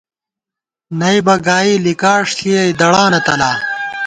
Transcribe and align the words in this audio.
نئیبہ 0.99 1.35
گائی 1.45 1.73
لِکاݭ 1.85 2.25
ݪِیَئی 2.37 2.71
دڑانہ 2.79 3.19
تلا 3.25 3.51